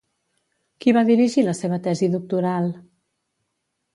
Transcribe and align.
Qui 0.85 0.93
va 0.97 1.03
dirigir 1.09 1.43
la 1.49 1.53
seva 1.59 1.79
tesi 1.87 2.09
doctoral? 2.15 2.73